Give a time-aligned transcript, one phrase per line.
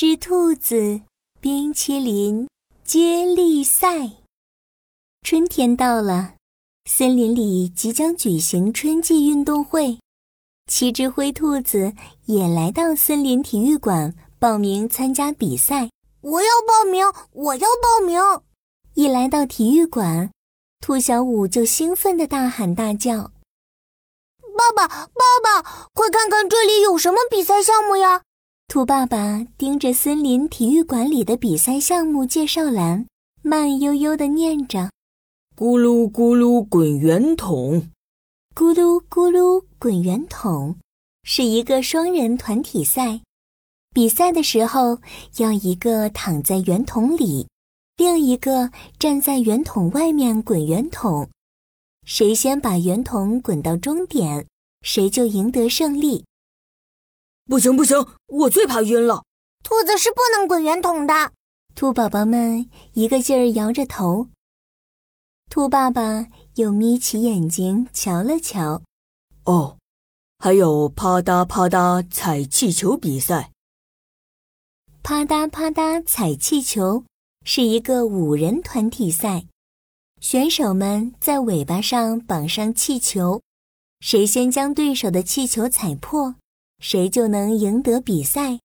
[0.00, 1.00] 只兔子
[1.40, 2.48] 冰淇淋
[2.84, 4.12] 接力赛。
[5.22, 6.34] 春天到了，
[6.88, 9.98] 森林里即将举行春季运动会。
[10.70, 11.92] 七只灰兔子
[12.26, 15.90] 也来到森林体育馆报名参加比赛。
[16.20, 17.04] 我要报名！
[17.32, 18.20] 我要报名！
[18.94, 20.30] 一来到体育馆，
[20.78, 23.32] 兔小五就兴奋地大喊大叫
[24.56, 25.04] ：“爸爸，爸
[25.42, 28.22] 爸，快看看这里有什么比赛项目呀！”
[28.68, 33.06] 兔爸爸盯着森林体育馆里的比赛项目介绍栏，
[33.40, 34.90] 慢悠悠地念着
[35.56, 37.88] ：“咕噜咕噜滚圆筒，
[38.54, 40.76] 咕噜咕噜滚圆筒，
[41.22, 43.22] 是一个双人团体赛。
[43.94, 44.98] 比赛的时候，
[45.38, 47.48] 要一个躺在圆筒里，
[47.96, 51.26] 另一个站在圆筒外面滚圆筒。
[52.04, 54.46] 谁先把圆筒滚到终点，
[54.82, 56.22] 谁就赢得胜利。”
[57.48, 59.24] 不行不行，我最怕晕了。
[59.62, 61.32] 兔子是不能滚圆筒的。
[61.74, 64.28] 兔宝宝们一个劲儿摇着头。
[65.48, 68.82] 兔爸爸又眯起眼睛瞧了瞧。
[69.44, 69.78] 哦，
[70.38, 73.50] 还有啪嗒啪嗒踩气球比赛。
[75.02, 77.04] 啪嗒啪嗒踩气球
[77.46, 79.46] 是一个五人团体赛，
[80.20, 83.40] 选手们在尾巴上绑上气球，
[84.00, 86.34] 谁先将对手的气球踩破。
[86.78, 88.60] 谁就能赢得比赛？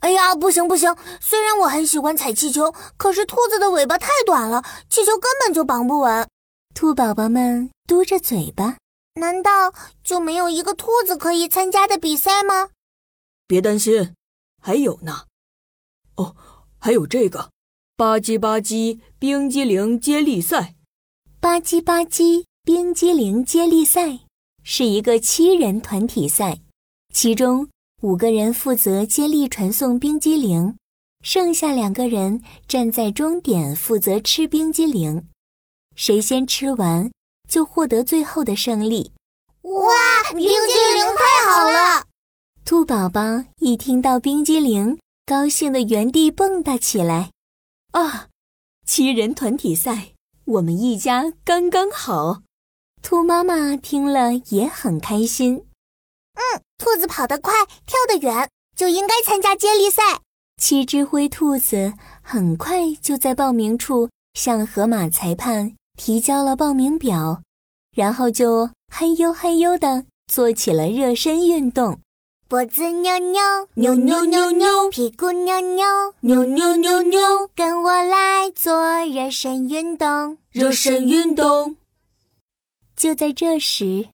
[0.00, 0.94] 哎呀，不行不行！
[1.20, 6.28] 虽然我很喜欢踩气球，可是兔子的尾巴太短了，气球根本就绑不稳。
[6.74, 8.76] 兔宝宝们嘟着嘴巴，
[9.14, 12.68] 难道就没有一个兔子可以参加的比赛吗？
[13.46, 14.14] 别担心，
[14.60, 15.24] 还有呢。
[16.16, 16.36] 哦，
[16.78, 17.50] 还有这个
[17.96, 20.74] 吧唧吧唧冰激凌接力赛。
[21.40, 24.20] 吧唧吧唧冰激凌接力赛
[24.62, 26.60] 是一个七人团体赛。
[27.14, 27.68] 其中
[28.02, 30.76] 五个人负责接力传送冰激凌，
[31.22, 35.28] 剩下两个人站在终点负责吃冰激凌。
[35.94, 37.12] 谁先吃完，
[37.48, 39.12] 就获得最后的胜利。
[39.62, 39.92] 哇，
[40.32, 42.04] 冰激凌太好了！
[42.64, 43.20] 兔宝宝
[43.58, 47.30] 一听到冰激凌，高兴的原地蹦跶起来。
[47.92, 48.26] 啊，
[48.84, 50.14] 七人团体赛，
[50.46, 52.42] 我们一家刚刚好。
[53.00, 55.64] 兔妈妈听了也很开心。
[56.34, 57.52] 嗯，兔子跑得快，
[57.86, 60.02] 跳得远，就应该参加接力赛。
[60.60, 67.42] 七只灰兔子很快就在报名处向河马裁判提交了报名表，
[67.94, 72.00] 然后就嘿呦嘿呦的做起了热身运动。
[72.48, 73.40] 脖子扭扭
[73.74, 75.84] 扭扭扭扭，屁股扭扭
[76.20, 80.38] 扭扭扭扭，跟我来做热身运动。
[80.50, 81.76] 热身运动。
[82.96, 84.08] 就在这时。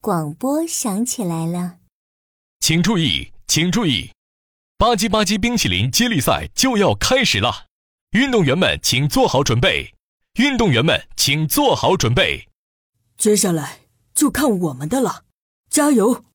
[0.00, 1.77] 广播响起来了，
[2.68, 4.10] 请注意，请注意，
[4.76, 7.64] 吧唧吧唧冰淇淋接力赛就要开始了，
[8.10, 9.94] 运动员们请做好准备，
[10.34, 12.46] 运动员们请做好准备，
[13.16, 13.78] 接下来
[14.12, 15.24] 就看我们的了，
[15.70, 16.26] 加油！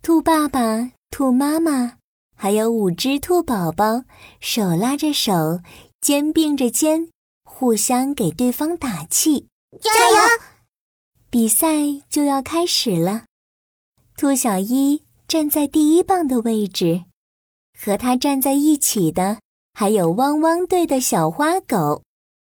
[0.00, 1.96] 兔爸爸、兔妈妈
[2.36, 4.04] 还有五只兔宝宝
[4.40, 5.60] 手拉着手，
[6.00, 7.10] 肩并着肩，
[7.42, 9.48] 互相给对方打气，
[9.82, 10.16] 加油！
[11.28, 11.66] 比赛
[12.08, 13.24] 就要开始了，
[14.16, 17.04] 兔小一站在第一棒的位置，
[17.78, 19.38] 和他站在一起的
[19.72, 22.02] 还有汪汪队的小花狗、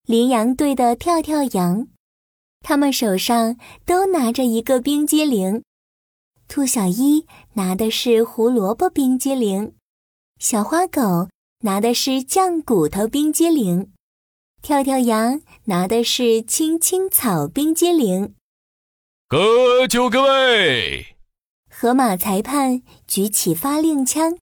[0.05, 1.87] 羚羊队的跳跳羊，
[2.59, 3.55] 他们手上
[3.85, 5.63] 都拿着一个冰激凌。
[6.49, 9.73] 兔小一拿的是胡萝卜冰激凌，
[10.37, 11.29] 小花狗
[11.61, 13.93] 拿的是酱骨头冰激凌，
[14.61, 18.35] 跳跳羊拿的是青青草冰激凌。
[19.29, 21.14] 各就各位！
[21.77, 24.37] 河马裁判举起发令枪，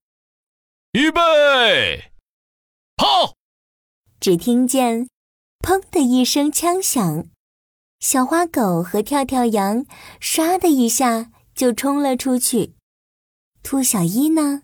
[0.92, 2.12] 预备，
[2.96, 3.34] 跑！
[4.20, 5.10] 只听见
[5.66, 7.26] “砰”的一声枪响，
[8.00, 9.88] 小花狗和跳跳羊
[10.22, 12.76] 唰的一下就冲了出去。
[13.64, 14.62] 兔小一呢？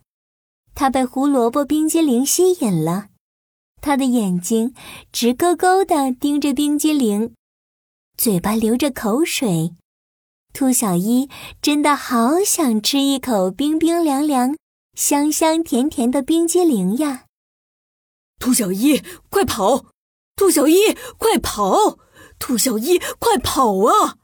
[0.75, 3.09] 它被胡萝卜冰激凌吸引了，
[3.81, 4.75] 它的眼睛
[5.11, 7.33] 直勾勾的盯着冰激凌，
[8.15, 9.73] 嘴巴流着口水。
[10.51, 11.29] 兔小一
[11.61, 14.57] 真的好想吃一口冰冰凉凉、
[14.93, 17.25] 香香甜甜的冰激凌呀！
[18.39, 19.85] 兔小一，快跑！
[20.35, 21.97] 兔小一，快跑！
[22.39, 24.17] 兔小一，快跑啊！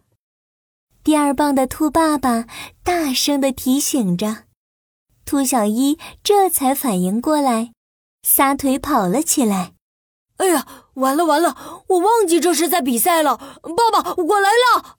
[1.03, 2.45] 第二棒的兔爸爸
[2.83, 4.45] 大声的提醒着，
[5.23, 7.71] 兔小一这才反应过来，
[8.23, 9.73] 撒腿跑了起来。
[10.37, 11.83] 哎呀，完了完了！
[11.87, 13.37] 我忘记这是在比赛了。
[13.37, 14.97] 爸爸，我来了。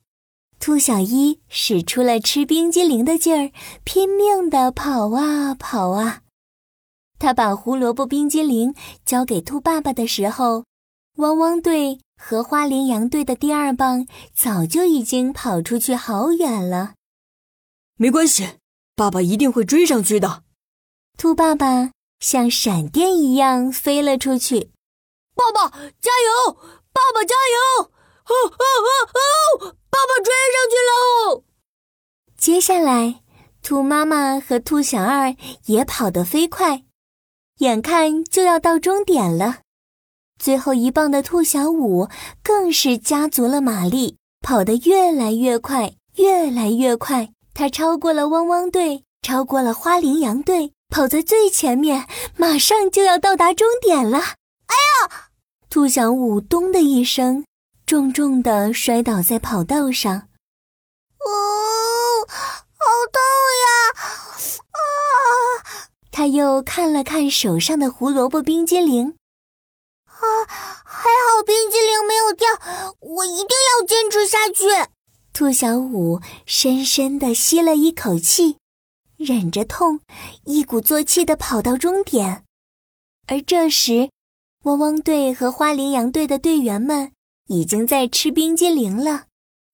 [0.66, 3.52] 兔小一使出了吃冰激凌的劲儿，
[3.84, 6.22] 拼命地跑啊跑啊！
[7.20, 8.74] 他把胡萝卜冰激凌
[9.04, 10.64] 交给兔爸爸的时候，
[11.18, 16.94] 汪汪队和花羚羊队的第二棒早就已经跑出去好远了。
[17.96, 18.54] 没关系，
[18.96, 20.42] 爸爸一定会追上去的。
[21.16, 24.72] 兔爸爸像闪电一样飞了出去。
[25.36, 25.70] 爸爸
[26.00, 26.54] 加油！
[26.92, 27.36] 爸爸加
[27.78, 27.92] 油！
[28.26, 28.64] 哦哦
[29.62, 29.76] 哦哦！
[29.96, 31.42] 爸爸追上去喽！
[32.36, 33.22] 接下来，
[33.62, 35.34] 兔妈妈和兔小二
[35.64, 36.82] 也跑得飞快。
[37.60, 39.60] 眼看就要到终点了，
[40.38, 42.10] 最后一棒的兔小五
[42.42, 47.30] 更是加足了马力，跑得越来越快，越来越快。
[47.54, 52.06] 他超过了汪汪队，超过了花羚羊队，跑在最前面，
[52.36, 54.18] 马上就要到达终点了。
[54.18, 54.76] 哎
[55.08, 55.30] 呀！
[55.70, 57.45] 兔小五“咚”的一声，
[57.86, 60.28] 重重的摔倒在跑道上。
[61.20, 63.22] 哦，好痛
[63.62, 63.70] 呀！
[64.72, 65.86] 啊！
[66.10, 69.16] 他又看了看手上的胡萝卜冰激凌，
[70.06, 70.18] 啊，
[70.84, 72.48] 还好冰激凌没有掉，
[72.98, 73.46] 我一定
[73.78, 74.90] 要坚持下去。
[75.32, 78.58] 兔小五深深的吸了一口气，
[79.16, 80.00] 忍着痛，
[80.44, 82.44] 一鼓作气的跑到终点。
[83.28, 84.10] 而这时，
[84.64, 87.12] 汪汪队和花羚羊队的队员们
[87.46, 89.26] 已经在吃冰激凌了。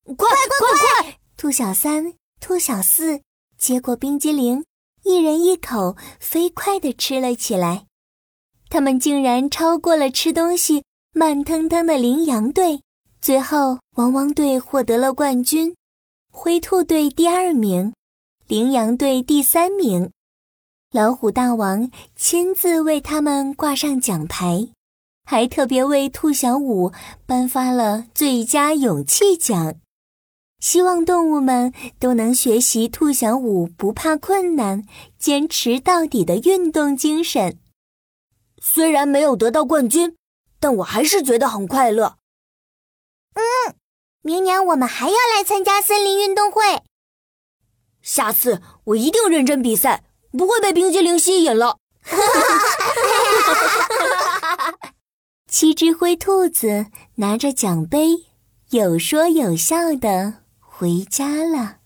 [0.05, 1.19] 快快快快！
[1.37, 3.21] 兔小三、兔小四
[3.57, 4.65] 接过冰激凌。
[5.03, 7.87] 一人一口，飞快地吃了起来。
[8.69, 10.83] 他们竟然超过了吃东西
[11.13, 12.81] 慢腾腾的羚羊队。
[13.21, 15.75] 最后，汪汪队获得了冠军，
[16.31, 17.93] 灰兔队第二名，
[18.47, 20.11] 羚羊队第三名。
[20.91, 24.69] 老虎大王亲自为他们挂上奖牌，
[25.25, 26.91] 还特别为兔小五
[27.25, 29.75] 颁发了最佳勇气奖。
[30.59, 34.85] 希望动物们都能学习兔小五不怕困难、
[35.19, 37.59] 坚持到底的运动精神。
[38.61, 40.15] 虽然没有得到冠军，
[40.59, 42.15] 但我还是觉得很快乐。
[43.33, 43.75] 嗯，
[44.21, 46.81] 明年我们还要来参加森林运动会。
[48.01, 51.79] 下次我一定认真比赛，不会被冰激凌吸引了。
[55.53, 58.07] 七只灰兔子拿着奖杯，
[58.71, 60.39] 有说有笑的。
[60.59, 61.82] 回家了。